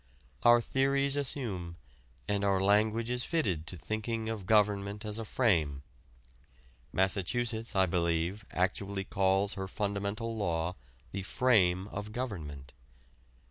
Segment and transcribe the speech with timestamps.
[0.41, 1.77] Our theories assume,
[2.27, 5.83] and our language is fitted to thinking of government as a frame
[6.91, 10.75] Massachusetts, I believe, actually calls her fundamental law
[11.11, 12.73] the Frame of Government.